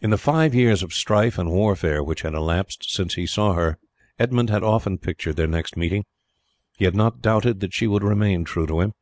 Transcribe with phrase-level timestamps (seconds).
[0.00, 3.78] In the five years of strife and warfare which had elapsed since he saw her
[4.16, 6.04] Edmund had often pictured their next meeting.
[6.76, 8.92] He had not doubted that she would remain true to him.